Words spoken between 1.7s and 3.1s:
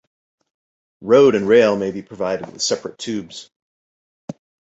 may be provided with separate